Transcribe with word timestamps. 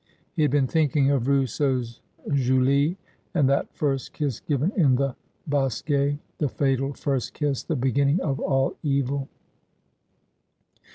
He 0.33 0.41
had 0.41 0.49
been 0.49 0.65
thinking 0.65 1.11
of 1.11 1.27
Rousseau's 1.27 2.01
Julie, 2.33 2.97
and 3.35 3.47
that 3.47 3.71
first 3.71 4.13
kiss 4.13 4.39
given 4.39 4.71
in 4.71 4.95
the 4.95 5.15
bosquet— 5.45 6.17
the 6.39 6.49
fatal 6.49 6.91
first 6.95 7.35
kiss— 7.35 7.61
the 7.63 7.75
beginning 7.75 8.19
of 8.19 8.39
all 8.39 8.73
evil. 8.81 9.29